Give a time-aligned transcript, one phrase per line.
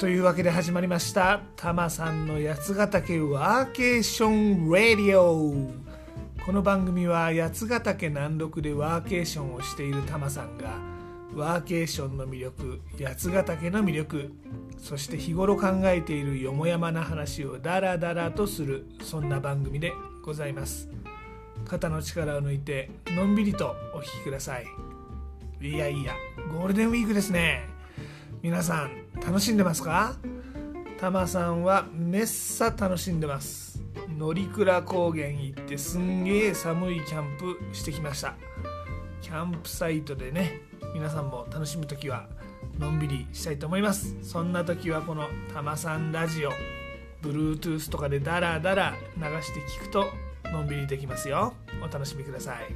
[0.00, 1.42] というわけで始まりました。
[1.56, 5.70] タマさんの八ヶ岳ワーケーションラディオ。
[6.42, 10.78] この番組は八ヶ岳南麓でワーケーションをしているタマさんが
[11.34, 14.32] ワーケーションの魅力八ヶ岳の魅力
[14.78, 19.92] そして日頃考えているよもやまな話をダラダラとするそんな番組で
[20.24, 20.88] ございます。
[21.66, 24.64] 肩の力を抜いてのんびりとお聴きください。
[25.60, 26.14] いやいや
[26.54, 27.69] ゴールデンウィークですね。
[28.42, 30.14] 皆さん楽しんでますか？
[30.98, 33.82] タマさんはめっさ楽しんでます。
[34.16, 38.36] 乗鞍高原行ってすんげえ寒いキャンプしてきました。
[39.20, 40.62] キャンプサイトでね
[40.94, 42.28] 皆さんも楽しむ時は
[42.78, 44.16] のんびりしたいと思います。
[44.22, 46.50] そんな時はこのタマさんラジオ
[47.22, 50.06] Bluetooth とかでダラダラ流して聞くと
[50.50, 51.52] のんびりできますよ。
[51.82, 52.74] お楽しみください。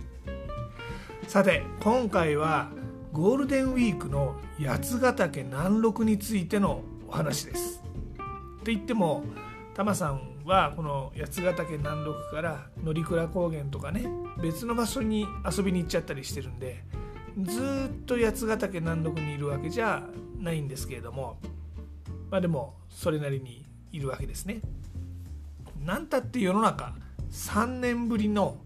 [1.27, 2.69] さて今回は
[3.15, 7.81] ゴールデンウィークの八ヶ岳南麓についてのお話です
[8.61, 9.23] って言っても
[9.73, 14.05] タマさんはこの八ヶ岳南麓から乗鞍高原とかね
[14.43, 16.83] 別の場所に遊びに行っちゃったりしてるんで
[17.41, 20.03] ずっと八ヶ岳南麓にいるわけじゃ
[20.41, 21.39] ないんですけれども
[22.33, 24.61] まあでもそれなりにいるわけですね。
[25.81, 26.93] なんたって世の中
[27.31, 28.57] 3年ぶりの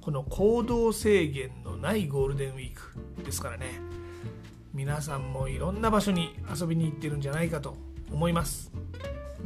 [0.00, 3.87] この行動制限のないゴールデンウィークですからね
[4.78, 7.76] 皆さんもいろんな場所に遊びに行ってるんじゃないかと
[8.12, 8.70] 思います。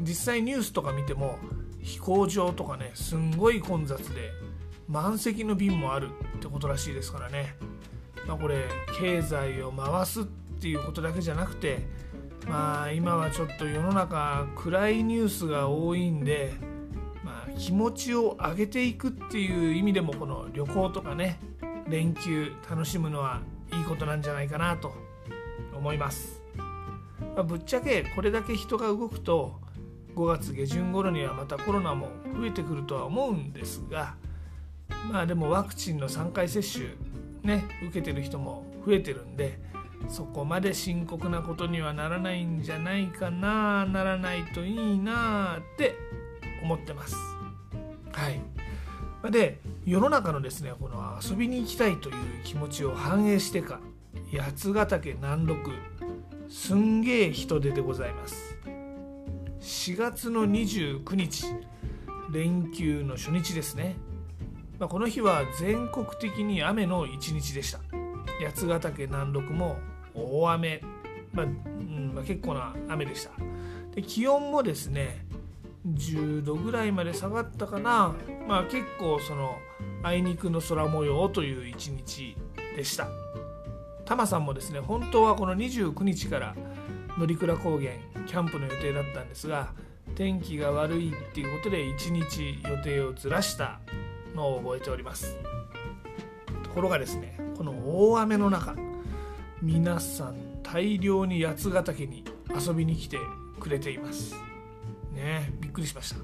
[0.01, 1.39] 実際ニュースとか見ても
[1.81, 4.31] 飛行場とかねすんごい混雑で
[4.89, 7.57] 満席の便もあるってことらしいですからね、
[8.29, 8.67] まあ、これ
[9.01, 10.25] 経済を回すっ
[10.61, 11.79] ていうことだけじゃなくて
[12.47, 16.53] まあ今はちょっと世の中暗いニュースが多いんで、
[17.25, 21.41] まあ、気持ちを上げていくっていう意味でもこの旅行とかね
[21.89, 23.41] 連休楽しむのは
[23.73, 24.93] いいことなんじゃないかなと
[25.83, 26.41] 思います、
[27.35, 29.61] まあ、ぶっちゃけこれだけ人が動くと
[30.15, 34.15] 5月下旬頃にはまたコロナも増えてくるとは思うんですが
[35.11, 36.91] まあでもワクチンの3回接種
[37.43, 39.59] ね受けてる人も増えてるんで
[40.09, 45.97] そこまで深刻なことにはならないんじゃないかなならないといいなって
[46.63, 47.17] 思ってます。
[48.13, 48.41] はい。
[49.31, 53.81] で世の中のですねこの遊びに行きたいという気持ちを反映してか
[54.33, 55.71] 八ヶ岳南麓
[56.49, 58.59] すんげえ人出でございます。
[59.61, 61.47] 4月の29日
[62.33, 63.97] 連休の初日ですね、
[64.79, 67.81] まあ、この日は全国的に雨の一日でした。
[68.45, 69.77] 八ヶ岳南麓も
[70.15, 70.83] 大雨、
[71.33, 73.31] まあうんまあ、結構な雨でした。
[73.95, 75.27] で気温もですね
[75.87, 78.15] 10度ぐらいまで下がったかな、
[78.49, 79.57] まあ、結構その
[80.03, 82.37] あいにくの空模様という一日
[82.77, 83.09] でした。
[84.13, 86.55] タマさんもですね本当はこの29日から
[87.17, 87.93] 乗鞍高原
[88.27, 89.73] キャンプの予定だったんですが
[90.15, 93.81] 天気が悪いっていうことで1日予定をずらした
[94.35, 95.39] のを覚えております。
[96.63, 97.73] ところがですねこの
[98.11, 98.77] 大雨の中
[99.63, 102.23] 皆さん大量に八ヶ岳に
[102.55, 103.17] 遊びに来て
[103.61, 104.35] くれています。
[105.15, 106.17] ねびっくりしました。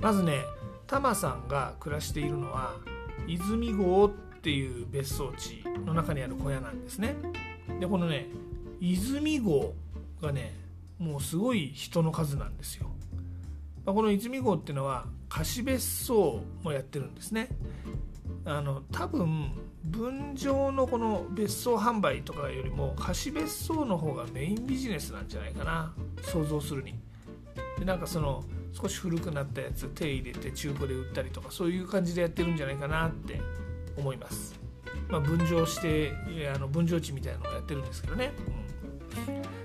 [0.00, 0.38] まずね
[0.86, 2.76] タマさんが暮らしているのは
[3.26, 7.16] 泉郷っていう別荘地の中にある小屋なんですね。
[7.80, 8.26] でこのね
[8.78, 9.72] 泉郷
[10.20, 10.54] がね
[10.98, 12.90] もうすごい人の数なんですよ。
[13.86, 17.48] この泉郷っていうのは貸別荘もやってるんですね。
[18.44, 19.52] あの多分
[19.84, 25.94] 分譲のこの別荘販売とかよりも貸別荘の方がメインビジネスなんじゃないかな。
[26.20, 26.94] 想像するに。
[27.78, 33.40] でなんかその少し古くなったやつ手入れて中古で売ったりとかそういう感じでやってるんじゃないかなって
[33.96, 34.58] 思います、
[35.08, 36.12] まあ、分譲して
[36.54, 38.32] あの分譲地みたいなのをやってるんですけどね、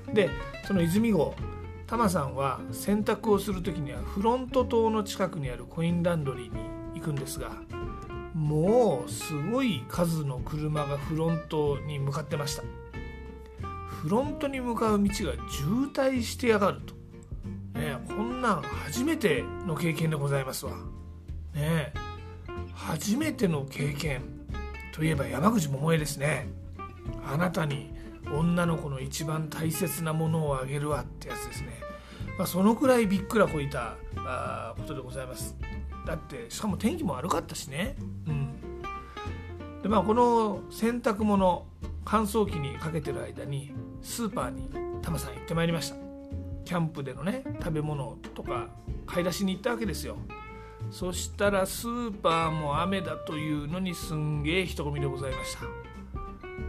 [0.08, 0.30] うん、で
[0.66, 1.34] その泉郷
[1.88, 7.52] タマさんは洗濯をする時にはフロント島の近くにあるコインランドリーに行くんですが
[8.34, 12.64] もうすごい数の車がフロントに向かってました。
[14.02, 16.94] フロントに向かう道が渋滞してやがると。
[17.78, 20.72] ねこんなん初めての経験でございますわ。
[21.54, 21.94] ねえ。
[22.90, 24.24] 初めての経験
[24.92, 26.48] といえば山口百恵ですね。
[27.24, 27.94] あなたに
[28.34, 31.80] 女の子の一番大切なものをあげるわってやつですね、
[32.40, 35.56] まあ、そのくらいびっくらこいたあことでございます。
[36.08, 37.96] だってしかも天気も悪かったしね。
[38.28, 38.54] うん。
[39.84, 41.68] でまあこの洗濯物
[42.04, 43.72] 乾燥機にかけてる間に
[44.02, 44.68] スーパーに
[45.04, 45.96] タマさん行ってまいりました。
[46.66, 48.70] キャンプでのね食べ物とか
[49.06, 50.18] 買い出しに行ったわけですよ。
[50.92, 55.68] そしたらスーパーも雨だというのにすんげえ人混みでございましたこ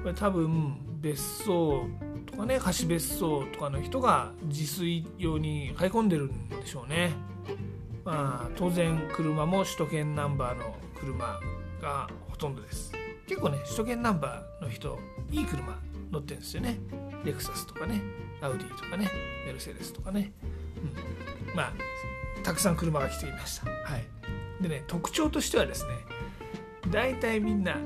[0.07, 1.87] れ多分別荘
[2.27, 7.13] とかね貸別荘とかの人が自炊用に買い込んでるんでしょうね。
[8.05, 11.39] まあ、当然車も首都圏ナンバーの車
[11.83, 12.93] がほとんどです。
[13.27, 14.99] 結構ね首都圏ナンバーの人
[15.31, 15.79] いい車
[16.11, 16.79] 乗ってるんですよね。
[17.25, 18.01] レクサスとかね
[18.41, 19.11] アウディとかね
[19.47, 20.33] メルセデスとかね、
[21.49, 21.73] うん、まあ
[22.43, 23.67] たくさん車が来ていました。
[23.71, 25.91] はい、でね特徴としてはですね
[26.91, 27.77] 大体みんな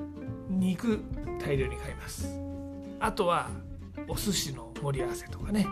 [0.49, 1.00] 肉
[1.41, 2.29] 大量に買います。
[3.00, 3.50] あとは
[4.08, 5.67] お寿司の盛り合わせとかね。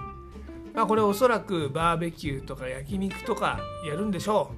[0.74, 4.52] まあこれおそらくバーベキューとか焼肉とかやるんでしょ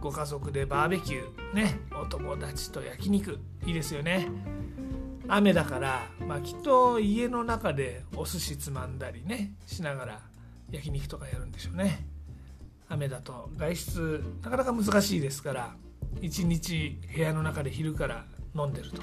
[0.00, 0.02] う。
[0.02, 4.28] ご家族でバーベキューねお友達と焼肉いいですよね。
[5.28, 10.20] 雨だから、まあ、きっと家の中でお寿司つまんだりねしながら
[10.70, 12.06] 焼肉とかやるんでしょうね。
[12.88, 15.74] 雨だと外出なかなか難しいですから
[16.20, 18.24] 一日部屋の中で昼から
[18.54, 19.02] 飲んでると、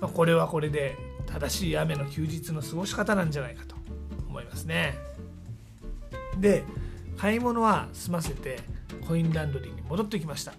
[0.00, 0.96] まあ、これはこれで
[1.26, 3.74] 正しい雨の休日の過ごし方なんじゃないかと
[4.28, 4.94] 思いますね。
[6.38, 6.64] で
[7.16, 8.58] 買い物は済ませて
[9.06, 10.52] コインランドリーに戻ってきました。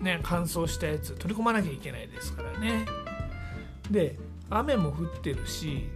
[0.00, 2.86] ね乾燥したやつ取り込まなきゃいけないですからね。
[3.90, 4.18] で
[4.50, 5.88] 雨も降ってるし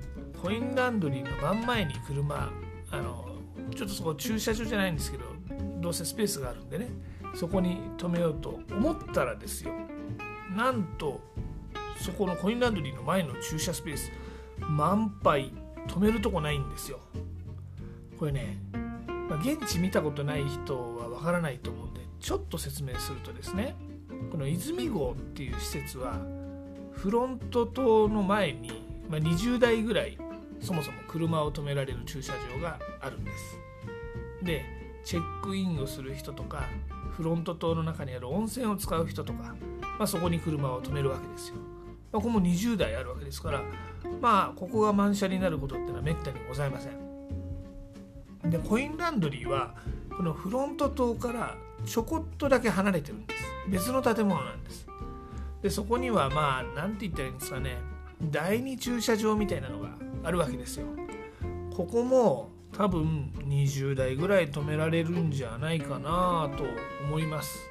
[0.42, 2.50] コインランドリーの真ん前に車
[2.90, 3.28] あの
[3.74, 5.24] ちょっとそこ駐車場じゃないんですけど
[5.80, 6.88] どうせスペースがあるんでね
[7.34, 9.72] そこに止めようと思ったらですよ
[10.56, 11.20] なんと
[12.00, 14.10] そこのコインランドリーの前の駐車スペース
[14.58, 15.52] 満杯
[15.86, 17.00] 止めるとこないんですよ。
[18.18, 18.58] これね、
[19.28, 23.74] まあ、現地見たことない人はわからないと思うんでちょっと説明するとですね
[24.30, 26.18] この泉郷っていう施設は
[26.92, 28.70] フロント棟の前に、
[29.08, 30.18] まあ、20台ぐらい
[30.60, 33.58] そもそも車を止められる駐車場があるんです。
[34.42, 34.64] で
[35.04, 36.64] チェックインをする人とか
[37.16, 39.54] フロント棟の中にある温泉を使う人とか、
[39.98, 41.56] まあ、そこに車を止めるわけですよ。
[42.12, 43.62] まあ、ここも20台あるわけですから
[44.20, 48.50] まあここが満車になることってのはめったにございません。
[48.50, 49.74] でコインランドリーは
[50.16, 53.44] このフロント棟からちょこっとだけ離れてるんです。
[53.68, 54.86] 別の建物なんです。
[55.62, 57.76] でそこにはまあ何て言ったらいいんですかね
[58.22, 59.90] 第二駐車場みたいなのが
[60.24, 60.86] あるわけですよ。
[61.74, 62.50] ここも
[62.80, 66.64] 多分20台ぐらい止められるんじゃないかなと
[67.04, 67.68] 思います。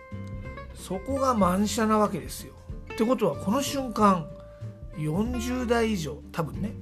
[0.76, 2.54] そこが満車なわけですよ。
[2.94, 4.28] ってことはこの瞬間
[4.96, 6.74] 40台以上多分ね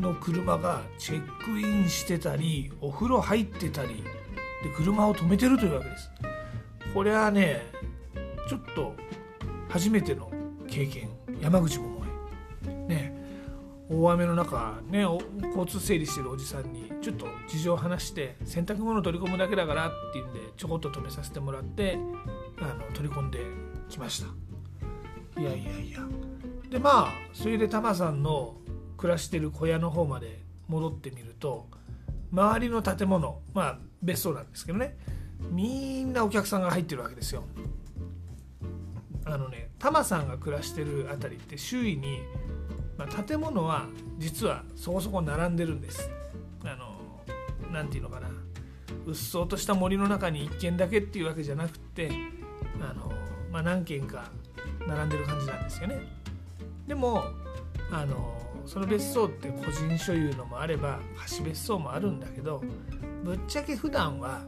[0.00, 4.02] の車がチェックインしてたりお風呂入ってたり
[4.64, 6.10] で車を止めてるというわけです。
[6.92, 7.70] これはね
[8.48, 8.96] ちょっと
[9.68, 10.28] 初めての
[10.66, 11.08] 経験。
[11.40, 11.86] 山口百
[12.66, 12.70] 恵。
[12.88, 13.19] ね。
[13.92, 21.98] 大雨の中ね交通整理してるおじさんにちょっと事情を話して洗濯物取り込むだけだからっていうんでちょこっと止めさせてもらって
[22.60, 23.40] あの取り込んで
[23.88, 24.24] きまし
[25.34, 25.40] た。
[25.40, 26.00] いやいやいや。
[26.70, 28.54] でまあそれでタマさんの
[28.96, 31.66] 暮らしてる小屋の方まで戻ってみると
[32.30, 34.96] 周りの建物まあ別荘なんですけどね
[35.50, 37.42] みんなお客さんが入ってるわけですよ。
[39.24, 42.20] あのねタマさんが暮らしてる辺りって周囲に
[43.00, 43.86] まあ、建物は
[44.18, 46.10] 実はそこそこ並んでるんです。
[46.62, 47.00] あの
[47.72, 48.28] 何て言うのかな。
[49.06, 52.10] うっそうとした森の中に1軒だけっていうわけじゃなくて
[52.78, 53.10] あの、
[53.50, 54.30] まあ、何軒か
[54.86, 55.98] 並んでる感じなんですよね。
[56.86, 57.24] でも
[57.90, 62.62] あのその別荘って個人所有のもあれば貸別荘もあるんだけど
[63.24, 64.42] ぶっちゃけ普段は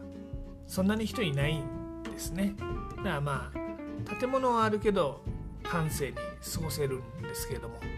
[0.67, 2.55] そんなに人いないんですね。
[2.99, 5.23] だからまあ建物はあるけど
[5.63, 7.92] 閑静に過ごせるんですけれども。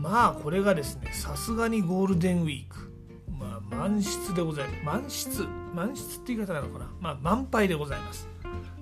[0.00, 2.90] まあこれがですねさすがにゴールデンウィーク。
[3.38, 4.84] まあ満室でございます。
[4.84, 5.46] 満室。
[5.74, 6.90] 満室って言い方なのかな。
[7.00, 8.26] まあ満杯でございます。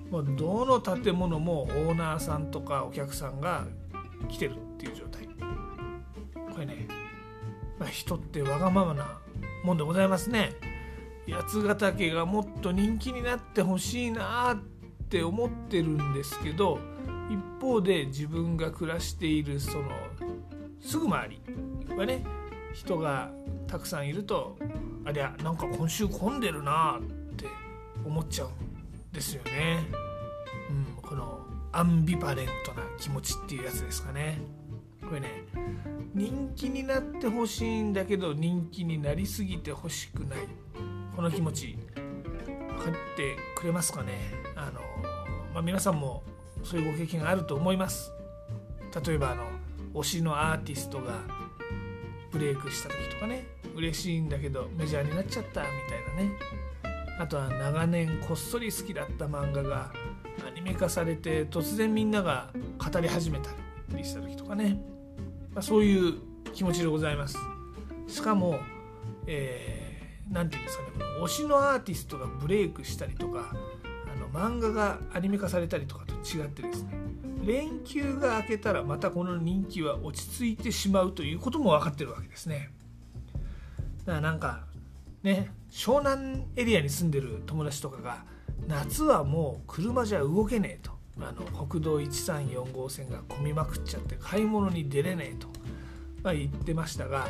[0.09, 3.67] もうどの建物もオーナーさんとかお客さんが
[4.27, 5.27] 来てるっていう状態。
[6.51, 6.87] これね、
[7.77, 9.19] まあ、人ってわがままな
[9.63, 10.55] もんでございますね。
[11.29, 14.57] 八ヶ岳がもっと人気になってほしいなっ
[15.09, 16.79] て思ってるんですけど
[17.29, 19.89] 一方で自分が暮らしているその
[20.81, 22.23] すぐ周りはね
[22.73, 23.31] 人が
[23.67, 24.57] たくさんいると
[25.05, 27.45] ありゃなんか今週混んでるなって
[28.05, 29.79] 思っちゃうんですよね。
[30.69, 31.39] うん、この
[31.71, 34.39] アンビバレントな気持ちっていうやつですかね。
[35.09, 35.45] これね
[36.13, 40.39] 人気になってほしいんだけど人気になりすぎてほしくない
[41.15, 44.13] この気持ち分かってくれますかね
[44.55, 44.81] あの、
[45.53, 46.23] まあ、皆さんも
[46.63, 48.11] そういうご経験があると思います
[49.05, 49.43] 例えばあの
[49.93, 51.21] 推しのアーティストが
[52.31, 56.31] ブレイクした時とかね嬉しいんだけどメジャーになっちゃったみたいなね。
[57.19, 59.91] あとは長年こっそり好きだった漫画が
[60.47, 63.49] アニメ化されて突然みんなが語り始めた
[63.95, 64.81] りした時とかね、
[65.53, 66.13] まあ、そういう
[66.53, 67.37] 気持ちでございます。
[68.07, 68.59] しかも
[69.31, 70.89] えー、て言うんですかね
[71.21, 76.93] 推しのアーティストがブレイクしたりとかあの漫画がアニメ化されたりとかと違ってですね
[77.49, 82.69] 連休が明けたらまたこの人気は落ち着いてしまうということも分かってるわけですね。
[84.05, 84.65] だからなんか
[85.23, 88.23] ね湘南エリアに住んでる友達とかが
[88.67, 90.99] 夏はもう車じゃ動けねえと。
[91.21, 95.47] あの国道134号線が混みまくっちゃって買い物に出れねえと、
[96.23, 97.27] まあ、言ってましたが、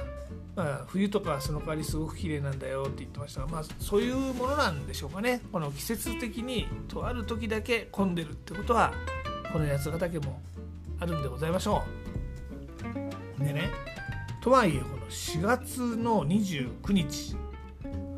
[0.55, 5.41] まあ、冬とかはその代わりすごく綺麗なんだよって言ってましたが、まあ、そういうものなんでしょうかね。
[5.51, 8.93] この季節的にとある時だけ混んでるってことは
[9.51, 10.39] この八ヶ岳も
[11.00, 11.84] あるんでございましょ
[13.39, 13.44] う。
[13.44, 13.70] でね
[14.41, 17.36] とはいえこの4月の29日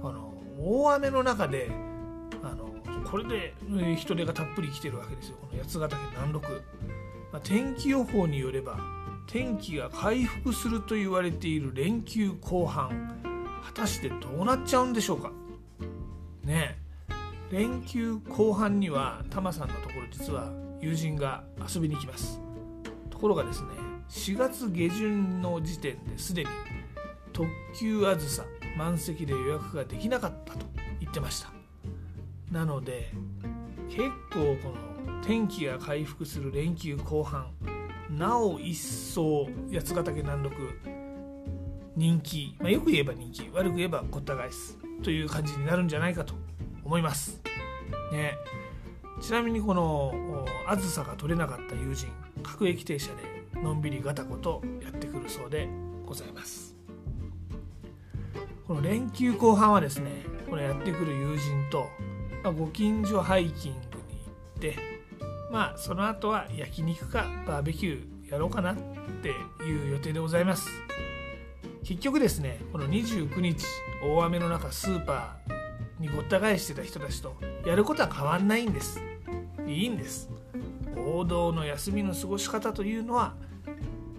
[0.04, 1.70] あの大雨の中で
[2.44, 2.70] あの
[3.10, 3.54] これで
[3.98, 5.38] 人手がたっぷり来てるわけですよ。
[5.42, 6.50] この八ヶ岳南麓、
[7.32, 8.80] まあ、天気予報によれば
[9.28, 13.18] 天気が回復すると言われている連休後半
[13.64, 15.32] 果たしてどうなっちゃうんでしょうか。
[16.44, 16.78] ね。
[17.52, 22.42] 連休後半にはタマさんのところ実は友人が遊びに来ます。
[23.10, 23.70] ところがですね
[24.10, 26.50] 4月下旬の時点ですでに
[27.32, 28.46] 特急あずさ
[28.78, 30.66] 満席で予約ができなかったと
[31.00, 31.52] 言ってました。
[32.52, 33.12] なので
[33.90, 34.74] 結構こ
[35.06, 37.52] の天気が回復する連休後半
[38.10, 40.56] なお一層八ヶ岳南麓
[41.96, 46.34] 人気、まあ、よく言えば人気悪く言えばごった返すという感じになるんじゃないかと
[46.84, 47.42] 思います。
[48.12, 48.34] ね、
[49.22, 52.08] ちなみにこのあずさが取れなかった友人
[52.42, 53.12] 各駅停車
[53.54, 55.70] でのんびりガタコとやってくるそうで
[56.06, 56.76] ございます。
[58.68, 61.88] この連休後半はですねこのやってくる友人と、
[62.44, 64.78] まあ、ご近所ハイキングに行って
[65.52, 68.76] まあその後は焼肉かバーベキューやろうかなっ
[69.22, 69.30] て
[69.64, 70.68] いう予定でございます。
[71.84, 73.66] 結局ですねこの29日
[74.04, 77.36] 大雨の中スーパーにごった返してた人たちと
[77.66, 79.11] やることは変わんないんです。
[79.74, 80.30] いいんです。
[80.98, 83.36] 王道の休みの過ごし方というのは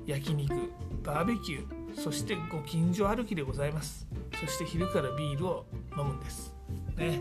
[0.06, 0.54] 焼肉
[1.02, 4.06] バーベキューそしてご近所歩きでございます。
[4.40, 5.66] そして昼からビールを
[5.96, 6.54] 飲むんです。
[6.96, 7.20] ね。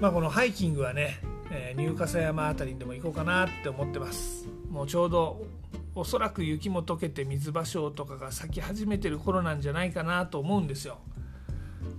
[0.00, 4.46] まあこのハイキングはね、えー、入笠山辺りにでも行こうかなって思ってます。
[4.70, 5.44] もうちょうど
[5.94, 10.98] おそらく雪も溶けて水芭蕉とかが咲き始めてる頃なんじゃないかなと思うんですよ。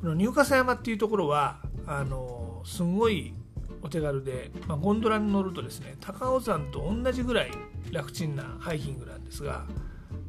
[0.02, 3.34] この入笠山っていうところはあのすんごい
[3.82, 7.52] お手軽で、まあ、ゴンドラに乗るとですね高尾山と同じぐらい
[7.92, 9.66] 楽ちんなハイキングなんですが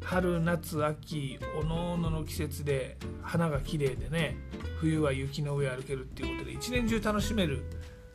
[0.03, 4.37] 春夏秋おのおのの季節で花が綺麗でね
[4.81, 7.65] 冬は雪の上歩けるっていうことで一年中楽しめる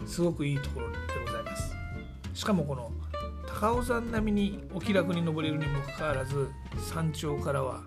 [0.05, 1.73] すごくいいところでございます。
[2.33, 2.91] しかもこの
[3.47, 6.49] 高尾山並みにお気楽に登れるにもかかわらず
[6.91, 7.83] 山頂からは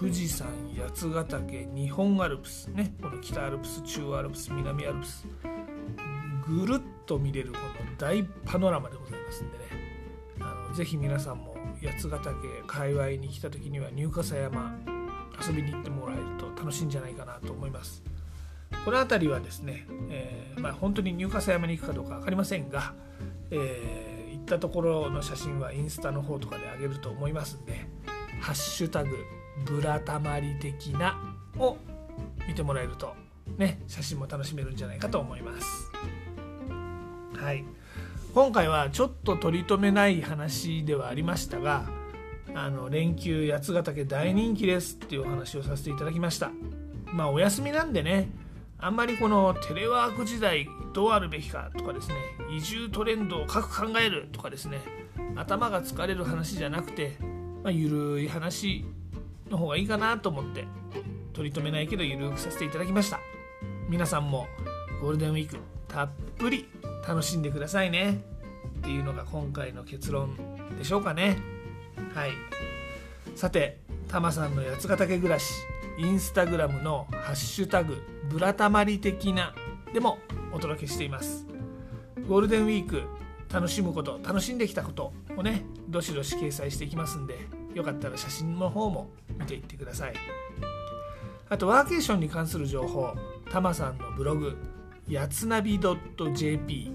[0.00, 5.26] 富士山八ヶ岳日本アルプスねこの北アルプス中央アルプス南アルプス
[6.48, 9.64] ぐるっと見れるこの大パノラマでございますんでね
[10.40, 12.34] あのぜひ皆さんも八ヶ岳
[12.66, 14.78] 界隈に来た時には入笠山
[15.46, 18.02] 遊びに行ってもらえると楽しいんじゃないかなと思います
[18.84, 22.94] この辺りはですね、えー、まあ、本当に入笠山に行くかどうか分かりませんが、
[23.50, 27.86] えー、行ったところの写真はインスタの方とかで上げると思いますんで
[28.40, 29.10] 「ハッシュタグ
[29.64, 31.18] ブラタマリ的な」
[31.58, 31.76] を
[32.46, 33.14] 見てもらえると
[33.56, 35.90] ね写真も楽しめるんじゃないかと思います。
[37.38, 37.64] はい、
[38.34, 41.84] 今回はちょっと取り留めない話ではありましたが
[42.54, 46.50] あの連休八ヶ岳大人気ですっていうお話をさせていただきました。
[47.12, 48.30] まあお休みなんでね
[48.78, 52.14] あんまりこのテレワーク時代どうあるべきかとかですね
[52.56, 54.80] 移住トレンドを深く考えるとかですね
[55.34, 57.16] 頭が疲れる話じゃなくて、
[57.62, 58.84] まあ、ゆるい話
[59.50, 60.64] の方がいいかなと思って
[61.32, 63.20] 取り留めないけどゆるくさせていただきました。
[63.88, 64.46] 皆さんも
[65.00, 66.68] ゴールデンウィークたっぷり
[67.06, 68.22] 楽しんでくださいね。
[68.78, 70.36] っていうのが今回の結論
[70.78, 71.38] でしょうかね。
[72.14, 72.30] はい。
[73.34, 73.78] さて
[74.08, 75.52] タマさんの八ヶ岳暮らし
[75.98, 77.96] インスタグラムの「ハッシュタグ
[78.30, 79.54] ブラタマリ的な」
[79.92, 80.18] でも
[80.52, 81.46] お届けしています。
[82.28, 83.02] ゴールデンウィーク
[83.52, 87.38] 楽しむこと楽しんできたことをねどしどし掲載していきますんで
[87.74, 90.14] よかったら写真の方も見ていってください。
[91.48, 93.14] あとワーケーションに関する情報
[93.50, 94.56] タマさんのブログ
[95.08, 96.90] やつなび .jp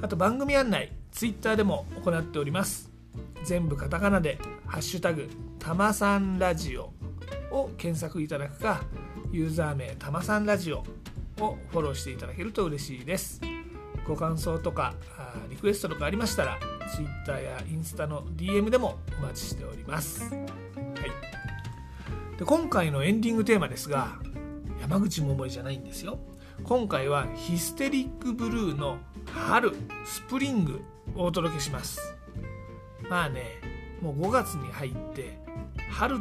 [0.00, 2.88] あと番組案内ツイッターでも行っております。
[3.42, 5.28] 全部カタカナで「ハッシュタグ
[5.58, 6.92] たまさんラジオ」
[7.50, 8.84] を検索いただくか
[9.32, 10.84] ユーザー名たまさんラジオ
[11.40, 13.40] をフォローしていただけると嬉しいです。
[14.06, 14.94] ご感想とか
[15.60, 16.58] クエストとかありましたら
[16.94, 24.18] Twitter やインスタの DM でもお待ちしております、はい、で今回のエンディングテーマですが
[24.80, 26.18] 山口百恵じゃないんですよ。
[26.64, 29.72] 今回はヒステリックブルーの春
[30.04, 30.80] スプリング
[31.14, 32.16] をお届けします。
[33.08, 33.42] まあね
[34.00, 35.38] もう5月に入って
[35.90, 36.18] 春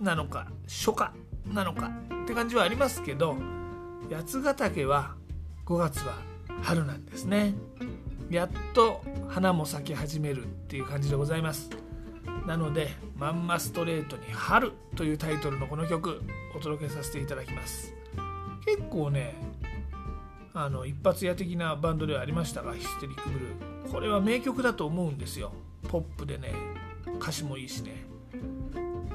[0.00, 1.12] なのか初夏
[1.52, 1.90] なのか
[2.22, 3.36] って感じはありますけど
[4.10, 5.14] 八ヶ岳は
[5.66, 6.14] 5月は
[6.62, 7.54] 春なんですね。
[8.32, 11.68] やっと花も咲き始めるっていう感じでございます。
[12.46, 16.22] なのでまんまストレートに「春」というタイトルのこの曲
[16.56, 17.94] お届けさせていただきます。
[18.64, 19.34] 結構ね
[20.54, 23.92] あの一発屋的なバンドではありましたがヒステリックブルー。
[23.92, 25.52] これは名曲だと思うんですよ。
[25.88, 26.54] ポップでね
[27.20, 28.06] 歌詞もいいしね。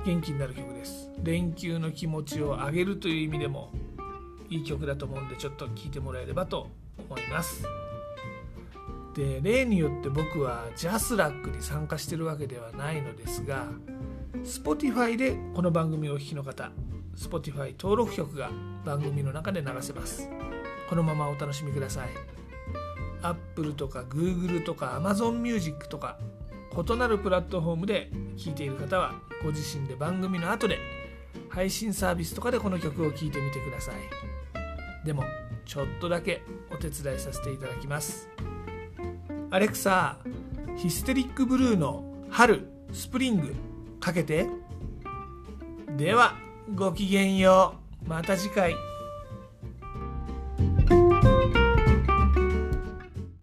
[0.05, 1.09] 元気になる曲です。
[1.23, 3.73] 連休の気持ちを上げるという意味でも
[4.49, 6.69] いい曲だと思うんでちょっと聴いてもらえればと
[7.09, 7.65] 思います。
[9.17, 13.65] で例によって僕はジャスラックに参加してるわけではないのですが
[14.43, 16.71] Spotify でこの番組をお聴きの方
[17.15, 18.51] Spotify 登録曲が
[18.85, 20.29] 番組の中で流せます。
[20.87, 22.09] このままお楽しみください。
[23.23, 26.19] Apple とか Google とか Amazon Music とか
[26.71, 30.77] 異なるプラットフォームで聴いている方はご自身で番組の後で
[31.49, 33.95] 配信サービスとかでこの曲を聴いてみてください。
[35.03, 35.23] でも
[35.65, 38.29] ちょっとだけお手伝いさせていただきます。
[39.49, 40.17] アレクサ
[40.75, 43.55] ヒステリックブルーの春スプリング
[43.99, 44.47] かけて。
[45.95, 46.35] では
[46.75, 47.75] ごきげんよ
[48.05, 48.09] う。
[48.09, 48.75] また次回。